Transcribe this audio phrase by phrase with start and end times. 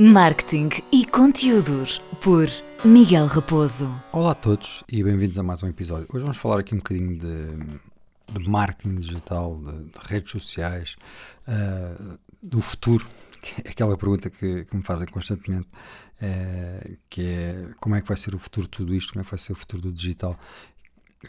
[0.00, 2.48] Marketing e conteúdos por
[2.82, 3.94] Miguel Raposo.
[4.10, 6.06] Olá a todos e bem-vindos a mais um episódio.
[6.10, 10.96] Hoje vamos falar aqui um bocadinho de, de marketing digital, de, de redes sociais,
[11.46, 13.06] uh, do futuro,
[13.62, 18.16] é aquela pergunta que, que me fazem constantemente, uh, que é como é que vai
[18.16, 20.34] ser o futuro de tudo isto, como é que vai ser o futuro do digital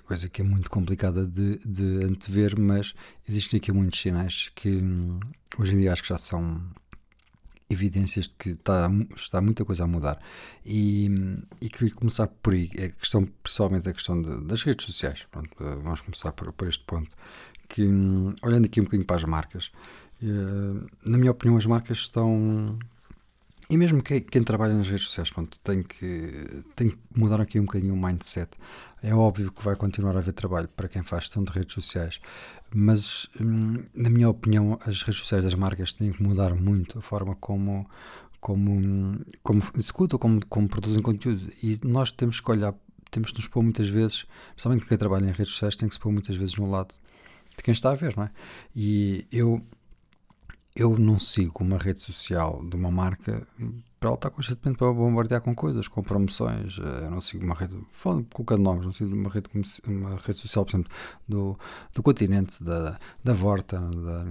[0.05, 2.93] coisa que é muito complicada de, de antever, mas
[3.27, 5.19] existem aqui muitos sinais que hum,
[5.59, 6.61] hoje em dia acho que já são
[7.71, 10.19] evidências de que está, está muita coisa a mudar.
[10.65, 11.09] E,
[11.59, 15.27] e queria começar por aí, a questão, principalmente a questão de, das redes sociais.
[15.31, 17.15] Pronto, vamos começar por, por este ponto.
[17.67, 17.87] Que,
[18.41, 19.71] olhando aqui um bocadinho para as marcas,
[20.21, 22.77] eh, na minha opinião, as marcas estão
[23.71, 27.57] e mesmo quem, quem, trabalha nas redes sociais, pronto, tem que, tem que mudar aqui
[27.57, 28.51] um bocadinho o mindset.
[29.03, 32.19] É óbvio que vai continuar a haver trabalho para quem faz gestão de redes sociais,
[32.73, 37.01] mas, hum, na minha opinião, as redes sociais das marcas têm que mudar muito a
[37.01, 37.89] forma como,
[38.39, 41.51] como, como executam, como, como produzem conteúdo.
[41.63, 42.75] E nós temos que olhar,
[43.09, 45.99] temos que nos pôr muitas vezes, principalmente quem trabalha em redes sociais, tem que se
[45.99, 46.93] pôr muitas vezes no lado
[47.57, 48.31] de quem está a ver, não é?
[48.75, 49.65] E eu
[50.75, 53.45] eu não sigo uma rede social de uma marca
[53.99, 56.79] para ela estar constantemente para bombardear com coisas, com promoções.
[56.79, 59.49] Eh, eu não sigo uma rede, falando, colocando nomes, não sigo uma rede,
[59.85, 60.91] uma rede social, por exemplo,
[61.27, 61.59] do,
[61.93, 64.25] do continente, da, da Vorta, da,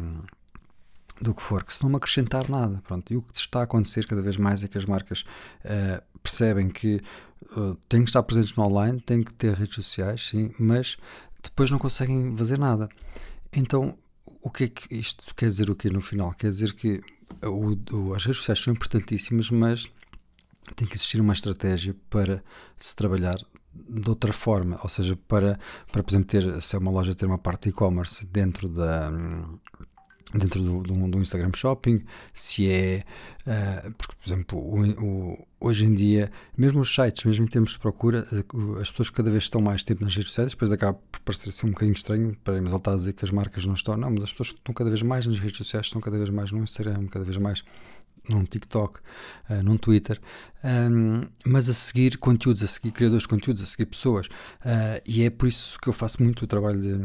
[1.21, 2.83] do que for, que se não me acrescentar nada.
[2.85, 3.13] Pronto.
[3.13, 5.21] E o que está a acontecer cada vez mais é que as marcas
[5.65, 7.01] uh, percebem que
[7.57, 10.97] uh, têm que estar presentes no online, têm que ter redes sociais, sim, mas
[11.43, 12.89] depois não conseguem fazer nada.
[13.53, 13.97] Então
[14.41, 16.33] o que é que isto quer dizer o que no final?
[16.33, 17.01] Quer dizer que
[17.43, 19.91] o, o, as redes sociais são importantíssimas, mas
[20.77, 22.43] tem que existir uma estratégia para
[22.79, 23.39] se trabalhar
[23.73, 25.59] de outra forma, ou seja, para,
[25.93, 29.11] para por exemplo, ter, se é uma loja ter uma parte de e-commerce dentro da
[30.33, 33.05] dentro do, do, do, Instagram Shopping, se é,
[33.47, 37.73] uh, porque, por exemplo, o, o, hoje em dia, mesmo os sites, mesmo em termos
[37.73, 40.99] de procura, eh, as pessoas cada vez estão mais tempo nas redes sociais, depois acaba
[41.13, 43.67] por parecer assim um bocadinho estranho, para mas ele está a dizer que as marcas
[43.67, 46.17] não estão, não, mas as pessoas estão cada vez mais nas redes sociais, estão cada
[46.17, 47.63] vez mais no Instagram, cada vez mais
[48.29, 49.01] num TikTok,
[49.49, 50.21] uh, num Twitter,
[50.65, 55.23] um, mas a seguir conteúdos, a seguir criadores de conteúdos, a seguir pessoas, uh, e
[55.25, 56.97] é por isso que eu faço muito o trabalho de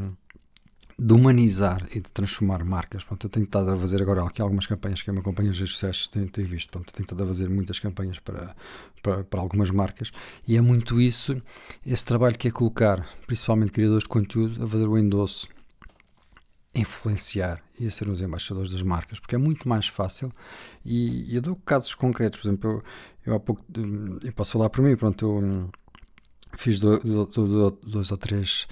[0.98, 3.04] de humanizar e de transformar marcas.
[3.04, 5.74] Pronto, eu tenho estado a fazer agora aqui algumas campanhas que me acompanham nas redes
[5.74, 6.70] sociais têm, têm visto.
[6.70, 8.56] Pronto, tenho estado a fazer muitas campanhas para,
[9.04, 10.12] para, para, algumas marcas
[10.48, 11.42] e é muito isso,
[11.86, 15.50] esse trabalho que é colocar, principalmente criadores de conteúdo, a fazer o endosso,
[16.74, 20.32] influenciar e a ser os embaixadores das marcas, porque é muito mais fácil.
[20.84, 22.84] E, e eu dou casos concretos, por exemplo, eu,
[23.26, 23.66] eu há pouco,
[24.24, 25.70] eu posso falar por mim, pronto, eu
[26.58, 28.68] fiz dois, dois ou três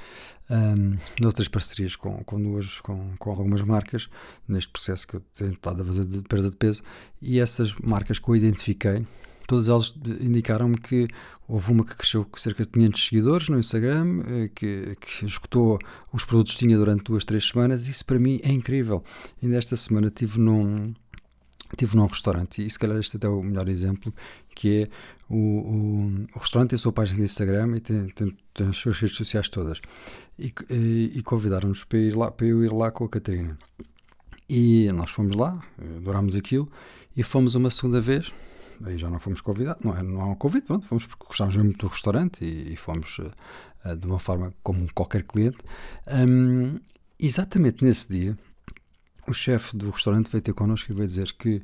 [0.50, 4.10] um, duas ou três parcerias com, com duas com, com algumas marcas
[4.48, 6.84] neste processo que eu tenho estado a fazer de perda de peso
[7.22, 9.06] e essas marcas que eu identifiquei
[9.48, 11.08] todas elas indicaram-me que
[11.48, 15.78] houve uma que cresceu com cerca de 500 seguidores no Instagram, eh, que, que escutou
[16.12, 19.04] os produtos que tinha durante duas, três semanas, e isso para mim é incrível.
[19.42, 20.94] Ainda esta semana estive num,
[21.74, 24.14] Estive num restaurante, e se calhar este é até o melhor exemplo,
[24.56, 24.90] que é
[25.28, 28.78] o, o, o restaurante tem a sua página de Instagram e tem, tem, tem as
[28.78, 29.82] suas redes sociais todas.
[30.38, 33.58] E, e, e convidaram-nos para, ir lá, para eu ir lá com a Catarina.
[34.48, 35.60] E nós fomos lá,
[35.98, 36.72] adorámos aquilo,
[37.18, 38.32] e fomos uma segunda vez,
[38.84, 41.58] aí já não fomos convidados, não é, não é um convite, pronto, fomos porque gostávamos
[41.58, 45.58] mesmo do restaurante e, e fomos uh, de uma forma como qualquer cliente.
[46.08, 46.80] Um,
[47.20, 48.38] exatamente nesse dia,
[49.28, 51.62] o chefe do restaurante veio ter connosco e veio dizer que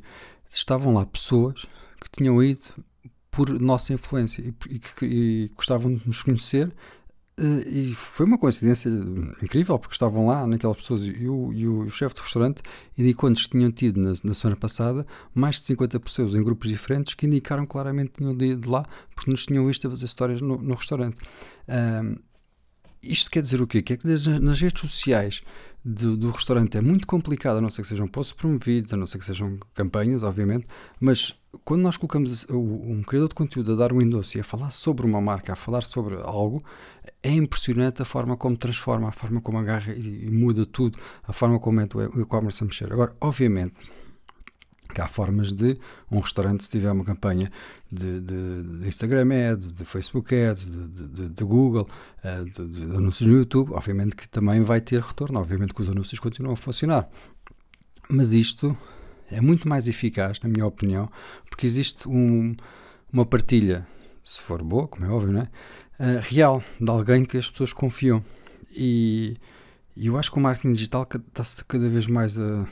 [0.50, 1.66] estavam lá pessoas
[2.00, 2.68] que tinham ido
[3.30, 6.74] por nossa influência e, e que e gostavam de nos conhecer
[7.40, 8.90] eh, e foi uma coincidência
[9.42, 12.62] incrível porque estavam lá naquelas pessoas e o, e o chefe do restaurante
[12.98, 17.14] indicou-nos que tinham tido na, na, semana passada mais de 50 pessoas em grupos diferentes
[17.14, 20.42] que indicaram claramente que tinham ido de lá porque nos tinham visto a fazer histórias
[20.42, 21.18] no, no restaurante.
[21.68, 22.29] Um,
[23.02, 23.82] isto quer dizer o quê?
[23.82, 25.42] Quer dizer nas redes sociais
[25.84, 29.06] do, do, restaurante é muito complicado, a não ser que sejam posts promovidos, a não
[29.06, 30.68] ser que sejam campanhas, obviamente,
[31.00, 34.72] mas quando nós colocamos um criador de conteúdo a dar um endosso e a falar
[34.72, 36.62] sobre uma marca, a falar sobre algo,
[37.24, 41.34] é impressionante a forma como transforma, a forma como agarra e, e muda tudo, a
[41.34, 42.92] forma como é o e-commerce a mexer.
[42.92, 43.80] Agora, obviamente,
[44.94, 45.78] que há formas de
[46.12, 47.52] um restaurante, se tiver uma campanha
[47.92, 51.88] de, de, de Instagram Ads, de Facebook Ads, de, de Google,
[52.24, 56.20] uh, de, anúncios no YouTube, obviamente que também vai ter retorno, obviamente que os anúncios
[56.20, 57.08] continuam a funcionar.
[58.10, 58.76] Mas isto
[59.32, 61.10] é muito mais eficaz, na minha opinião,
[61.50, 62.56] porque existe um,
[63.14, 63.88] uma partilha,
[64.24, 65.50] se for boa, como é óbvio, não é?
[66.00, 68.24] Uh, real, de alguém que as pessoas confiam.
[68.72, 69.38] E,
[69.96, 72.66] e eu acho que o marketing digital está-se cada vez mais a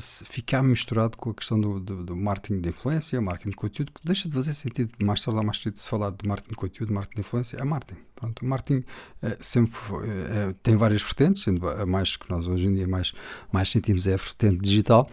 [0.00, 4.00] ficar misturado com a questão do, do, do, marketing de influência, marketing de conteúdo, que
[4.04, 4.90] deixa de fazer sentido.
[5.02, 7.64] Mais tarde ou mais cedo, se falar de marketing de conteúdo, marketing de influência, é
[7.64, 8.00] marketing.
[8.14, 8.84] Pronto, o marketing
[9.22, 12.88] é, sempre foi, é, tem várias vertentes, sendo a mais que nós hoje em dia
[12.88, 13.12] mais,
[13.52, 15.08] mais sentimos é a vertente digital.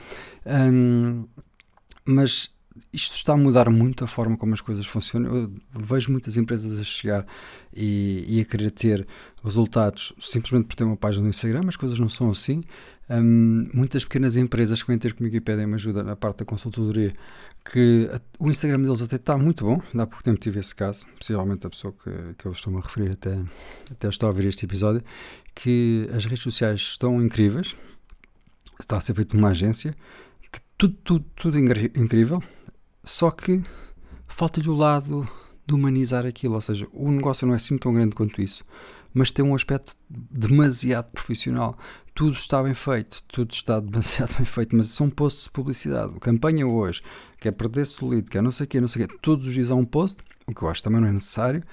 [2.06, 2.53] Mas
[2.92, 5.36] isto está a mudar muito a forma como as coisas funcionam.
[5.36, 7.26] Eu vejo muitas empresas a chegar
[7.76, 9.08] e, e, a querer ter
[9.44, 12.64] resultados simplesmente por ter uma página no Instagram, as coisas não são assim.
[13.10, 17.14] Um, muitas pequenas empresas que vêm ter comigo e pedem-me ajuda na parte da consultoria,
[17.66, 19.82] que a, o Instagram deles até está muito bom.
[19.94, 23.12] Há pouco tempo tive esse caso, possivelmente a pessoa que, que eu estou-me a referir
[23.12, 23.38] até,
[23.92, 25.04] até está a ouvir este episódio,
[25.54, 27.76] que as redes sociais estão incríveis,
[28.80, 29.96] está a ser feito uma agência,
[30.78, 32.42] tudo, tudo, tudo incrível,
[33.04, 33.62] só que
[34.28, 35.28] falta-lhe o lado
[35.66, 38.64] de humanizar aquilo, ou seja, o negócio não é assim tão grande quanto isso,
[39.14, 41.78] mas tem um aspecto demasiado profissional.
[42.16, 46.20] Tudo está bem feito, tudo está demasiado bem feito, mas são posts de publicidade.
[46.20, 47.02] Campanha hoje,
[47.40, 49.18] quer perder solito, quer não sei o quê, não sei o quê.
[49.22, 50.18] Todos os dias há um post,
[50.48, 51.64] o que eu acho também não é necessário.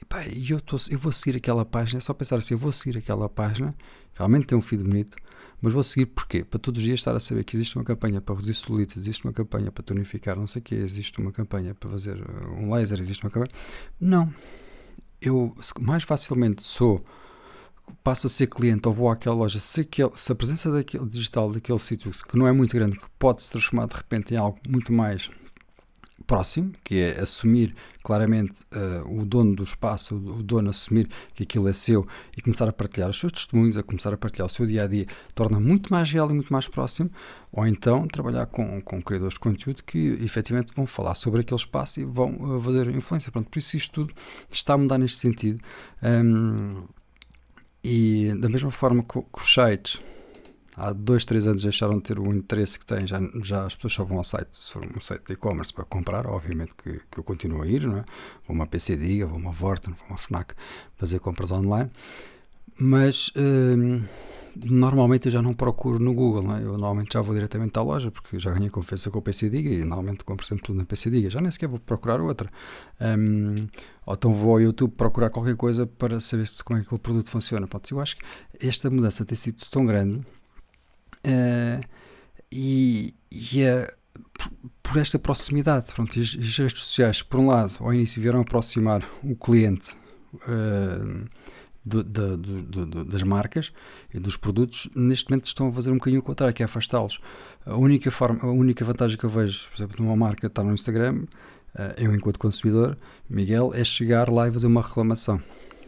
[0.00, 2.72] E pá, eu, tô, eu vou seguir aquela página, é só pensar assim, eu vou
[2.72, 3.74] seguir aquela página,
[4.14, 5.16] realmente tem um feed bonito,
[5.60, 6.42] mas vou seguir porquê?
[6.42, 9.24] Para todos os dias estar a saber que existe uma campanha para reduzir celulite, existe
[9.24, 12.72] uma campanha para tonificar, não sei o quê, existe uma campanha para fazer uh, um
[12.72, 13.52] laser, existe uma campanha.
[14.00, 14.32] Não.
[15.20, 17.04] Eu mais facilmente sou
[18.02, 21.52] passo a ser cliente ou vou àquela loja, se, aquele, se a presença daquele digital
[21.52, 24.58] daquele sítio que não é muito grande, que pode se transformar de repente em algo
[24.66, 25.30] muito mais
[26.26, 31.68] próximo, que é assumir claramente uh, o dono do espaço, o dono assumir que aquilo
[31.68, 32.06] é seu
[32.36, 34.86] e começar a partilhar os seus testemunhos, a começar a partilhar o seu dia a
[34.86, 37.10] dia, torna muito mais real e muito mais próximo.
[37.52, 42.00] Ou então trabalhar com, com criadores de conteúdo que efetivamente vão falar sobre aquele espaço
[42.00, 43.32] e vão uh, fazer influência.
[43.32, 44.14] Pronto, por isso isto tudo
[44.50, 45.60] está a mudar neste sentido.
[46.02, 46.84] Um,
[47.82, 50.00] e da mesma forma que os sites
[50.80, 53.92] há dois, três anos deixaram de ter o interesse que têm, já, já as pessoas
[53.92, 57.18] só vão ao site, se for um site de e-commerce para comprar, obviamente que, que
[57.18, 58.04] eu continuo a ir, não é?
[58.46, 60.54] vou uma PC Diga, vou uma Vorten, vou uma FNAC
[60.96, 61.90] fazer compras online,
[62.78, 64.02] mas hum,
[64.56, 66.60] normalmente eu já não procuro no Google, não é?
[66.60, 69.68] eu normalmente já vou diretamente à loja, porque já ganhei confiança com o PC Diga
[69.68, 72.48] e normalmente compro sempre tudo na PC Diga, já nem sequer vou procurar outra.
[72.98, 73.68] Um,
[74.06, 77.00] ou então vou ao YouTube procurar qualquer coisa para saber se, como é que aquele
[77.00, 77.66] produto funciona.
[77.66, 78.24] Pronto, eu acho que
[78.66, 80.24] esta mudança tem sido tão grande
[81.26, 81.84] Uh,
[82.50, 83.94] e, e é
[84.82, 89.04] por, esta proximidade, pronto, as, as, redes sociais, por um lado, ao início vieram aproximar
[89.22, 89.94] o cliente
[90.34, 91.28] uh,
[91.84, 93.72] do, do, do, das marcas
[94.12, 97.20] e dos produtos, neste momento estão a fazer um bocadinho o contrário, que é afastá-los.
[97.64, 100.72] A única, forma, a única vantagem que eu vejo, por exemplo, numa marca estar no
[100.72, 101.24] Instagram,
[101.74, 105.40] uh, eu enquanto consumidor, Miguel, é chegar lá e fazer uma reclamação,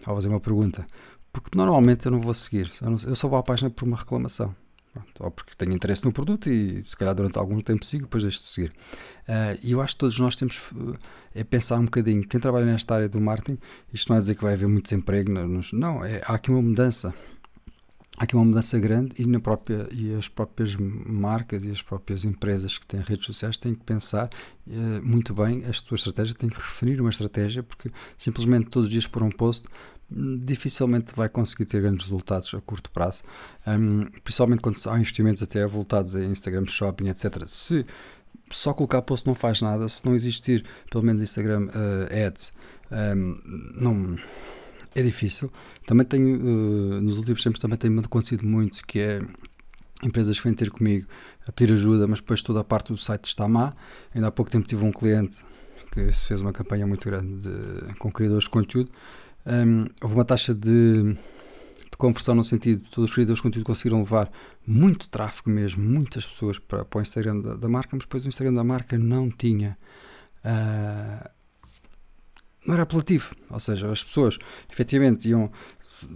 [0.07, 0.87] ou fazer uma pergunta.
[1.33, 2.71] Porque normalmente eu não vou seguir,
[3.07, 4.55] eu só vou à página por uma reclamação.
[5.21, 8.39] Ou porque tenho interesse no produto e se calhar durante algum tempo sigo, depois deixo
[8.41, 8.73] de seguir.
[9.29, 10.95] Uh, e eu acho que todos nós temos uh,
[11.35, 13.59] é pensar um bocadinho, quem trabalha nesta área do marketing,
[13.93, 16.61] isto não é dizer que vai haver muito desemprego, nos, não, é, há aqui uma
[16.61, 17.15] mudança.
[18.19, 22.25] Há aqui uma mudança grande e, na própria, e as próprias marcas e as próprias
[22.25, 24.29] empresas que têm redes sociais têm que pensar
[24.67, 28.93] uh, muito bem a sua estratégia, têm que referir uma estratégia, porque simplesmente todos os
[28.93, 29.67] dias por um post
[30.45, 33.23] dificilmente vai conseguir ter grandes resultados a curto prazo,
[33.67, 37.45] um, principalmente quando há investimentos até voltados a Instagram Shopping, etc.
[37.47, 37.85] Se
[38.51, 42.53] só colocar post não faz nada, se não existir pelo menos Instagram uh, Ads,
[43.17, 43.41] um,
[43.75, 44.17] não
[44.95, 45.51] é difícil.
[45.87, 49.23] Também tenho, uh, nos últimos tempos também tem acontecido muito que é
[50.05, 51.07] empresas que vêm ter comigo
[51.47, 53.73] a pedir ajuda, mas depois toda a parte do site está má.
[54.15, 55.45] Ainda há pouco tempo tive um cliente
[55.93, 58.91] que fez uma campanha muito grande de, com criadores de conteúdo
[59.47, 63.67] um, houve uma taxa de, de, conversão no sentido de todos os criadores de conteúdo
[63.67, 64.31] conseguiram levar
[64.67, 68.29] muito tráfego mesmo, muitas pessoas para, para o Instagram da, da, marca, mas depois o
[68.29, 69.77] Instagram da marca não tinha.
[70.45, 71.29] Uh,
[72.67, 74.39] não era apelativo, ou seja, as pessoas
[74.71, 75.51] efetivamente iam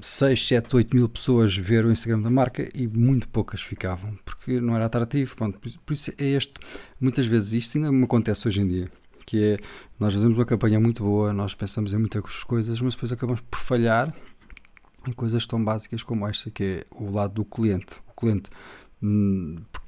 [0.01, 4.61] 6, 7, 8 mil pessoas ver o Instagram da marca e muito poucas ficavam, porque
[4.61, 5.37] não era atrativo.
[5.37, 6.55] Pronto, por isso é este,
[7.01, 8.91] muitas vezes isto ainda me acontece hoje em dia
[9.27, 9.57] que é
[9.99, 13.59] nós fazemos uma campanha muito boa, nós pensamos em muitas coisas, mas depois acabamos por
[13.59, 14.15] falhar
[15.07, 17.97] em coisas tão básicas como esta, que é o lado do cliente.
[18.09, 18.49] O cliente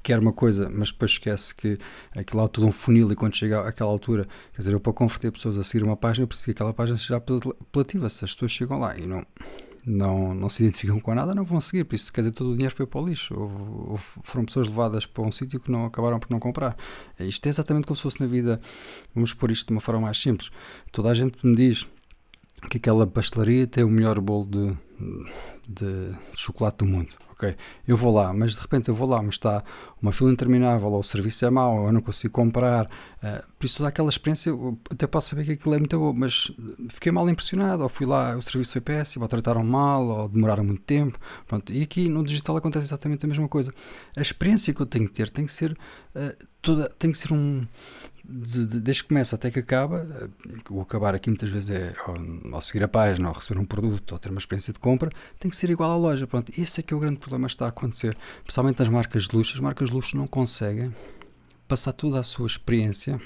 [0.03, 1.77] quer uma coisa, mas depois esquece que
[2.15, 5.31] aquilo é tudo um funil e quando chega àquela altura, quer dizer, eu para converter
[5.31, 8.51] pessoas a seguir uma página, eu preciso que aquela página seja apelativa, se as pessoas
[8.51, 9.25] chegam lá e não
[9.85, 11.83] não, não se identificam com nada, não vão seguir.
[11.83, 13.33] Por isso, quer dizer, todo o dinheiro foi para o lixo.
[13.33, 16.77] Houve, foram pessoas levadas para um sítio que não acabaram por não comprar.
[17.19, 18.59] Isto é exatamente como se fosse na vida.
[19.15, 20.51] Vamos pôr isto de uma forma mais simples.
[20.91, 21.87] Toda a gente me diz
[22.69, 24.77] que aquela pastelaria tem o melhor bolo de,
[25.67, 27.09] de, chocolate do mundo.
[27.31, 27.55] Ok,
[27.87, 29.63] eu vou lá, mas de repente eu vou lá, mas está
[30.01, 32.85] uma fila interminável, ou o serviço é mau, ou eu não consigo comprar.
[32.85, 36.13] Uh, por isso, toda aquela experiência, eu até posso saber que aquilo é muito bom,
[36.13, 36.51] mas
[36.89, 37.83] fiquei mal impressionado.
[37.83, 41.17] Ou fui lá, o serviço foi péssimo, ou trataram mal, ou demoraram muito tempo.
[41.47, 43.73] Pronto, e aqui no digital acontece exatamente a mesma coisa.
[44.15, 47.33] A experiência que eu tenho que ter tem que ser uh, toda, tem que ser
[47.33, 47.65] um
[48.29, 50.29] de, de, desde que começa até que acaba, eh,
[50.69, 54.11] o acabar aqui muitas vezes é ao, ao, seguir a página, ou receber um produto,
[54.11, 54.88] ou ter uma experiência de compra,
[55.39, 56.25] tem que ser igual à loja.
[56.25, 58.17] Pronto, esse é que é o grande problema que está a acontecer.
[58.43, 60.93] Principalmente nas marcas de luxo, as marcas de luxo não conseguem
[61.67, 63.21] passar toda a sua experiência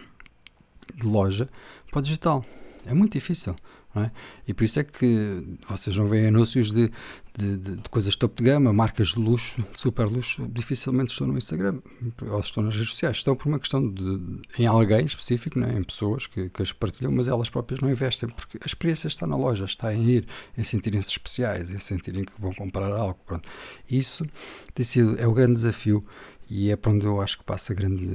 [0.96, 1.50] de loja
[1.89, 2.46] para o digital.
[2.85, 3.55] É muito difícil.
[3.95, 4.09] É?
[4.47, 6.91] E por isso é que vocês não veem anúncios de,
[7.37, 11.27] de, de, de, coisas top de gama, marcas de luxo, de super luxo, dificilmente estão
[11.27, 11.79] no Instagram
[12.27, 13.17] ou estão nas redes sociais.
[13.17, 15.77] Estão por uma questão de, em alguém específico, é?
[15.77, 19.27] em pessoas que, que as partilham, mas elas próprias não investem, porque a experiência está
[19.27, 23.19] na loja, está em ir, em sentirem-se especiais, em sentirem que vão comprar algo.
[23.27, 23.47] Pronto.
[23.87, 24.25] Isso
[24.73, 26.03] tem sido, é o grande desafio
[26.49, 28.09] e é para onde eu acho que passa grande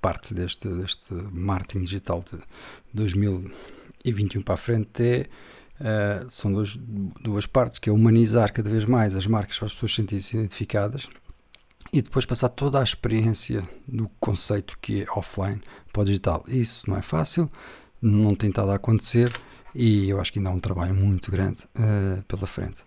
[0.00, 2.38] parte deste, deste marketing digital de
[2.94, 3.50] 2000
[4.04, 5.28] e 21 para a frente é,
[6.24, 9.72] uh, são dois, duas partes, que é humanizar cada vez mais as marcas para as
[9.72, 11.08] pessoas sentirem-se identificadas
[11.92, 15.60] e depois passar toda a experiência do conceito que é offline
[15.92, 16.44] para o digital.
[16.48, 17.48] Isso não é fácil,
[18.00, 19.32] não tem estado a acontecer
[19.74, 22.84] e eu acho que ainda há um trabalho muito grande uh, pela frente.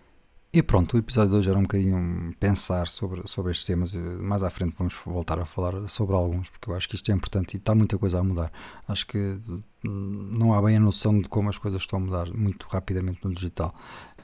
[0.50, 3.92] E pronto, o episódio de hoje era um bocadinho pensar sobre, sobre estes temas.
[3.92, 7.14] Mais à frente vamos voltar a falar sobre alguns, porque eu acho que isto é
[7.14, 8.50] importante e está muita coisa a mudar.
[8.88, 9.38] Acho que
[9.84, 13.20] hum, não há bem a noção de como as coisas estão a mudar muito rapidamente
[13.22, 13.74] no digital.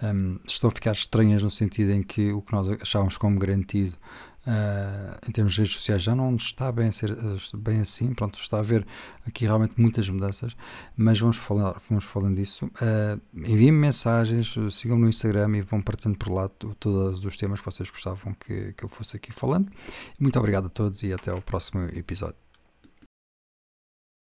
[0.03, 3.95] Um, estão a ficar estranhas no sentido em que o que nós achávamos como garantido
[4.47, 7.17] Uh, em termos de redes sociais já não está bem, ser,
[7.57, 8.87] bem assim, pronto, está a haver
[9.27, 10.55] aqui realmente muitas mudanças,
[10.95, 12.67] mas vamos, falar, vamos falando disso.
[12.67, 17.67] Uh, Enviem-me mensagens, sigam-me no Instagram e vão partilhando por lá todos os temas que
[17.67, 19.73] vocês gostavam que, que eu fosse aqui falando.
[20.21, 22.44] Muito obrigado a todos e até ao próximo episódio.